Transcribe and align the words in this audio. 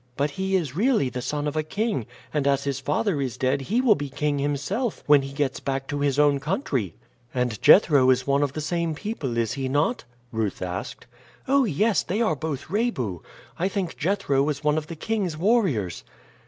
But 0.17 0.31
he 0.31 0.55
is 0.55 0.75
really 0.75 1.09
the 1.09 1.21
son 1.21 1.47
of 1.47 1.55
a 1.55 1.61
king, 1.61 2.07
and 2.33 2.47
as 2.47 2.63
his 2.63 2.79
father 2.79 3.21
is 3.21 3.37
dead 3.37 3.61
he 3.61 3.81
will 3.81 3.93
be 3.93 4.09
king 4.09 4.39
himself 4.39 5.03
when 5.05 5.21
he 5.21 5.31
gets 5.31 5.59
back 5.59 5.85
to 5.89 5.99
his 5.99 6.17
own 6.17 6.39
country." 6.39 6.95
"And 7.35 7.61
Jethro 7.61 8.09
is 8.09 8.25
one 8.25 8.41
of 8.41 8.53
the 8.53 8.61
same 8.61 8.95
people, 8.95 9.37
is 9.37 9.53
he 9.53 9.69
not?" 9.69 10.05
Ruth 10.31 10.63
asked. 10.63 11.05
"Oh, 11.47 11.65
yes! 11.65 12.01
they 12.01 12.19
are 12.19 12.35
both 12.35 12.67
Rebu. 12.67 13.19
I 13.59 13.67
think 13.67 13.95
Jethro 13.95 14.41
was 14.41 14.63
one 14.63 14.79
of 14.79 14.87
the 14.87 14.95
king's 14.95 15.37
warriors." 15.37 16.03